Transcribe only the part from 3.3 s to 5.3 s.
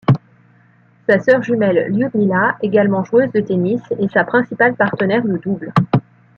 de tennis, est sa principale partenaire